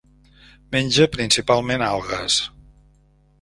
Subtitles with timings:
[0.75, 2.39] Menja principalment algues.